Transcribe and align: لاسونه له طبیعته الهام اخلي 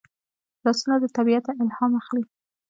لاسونه 0.63 0.95
له 1.03 1.07
طبیعته 1.17 1.51
الهام 1.63 1.91
اخلي 2.01 2.23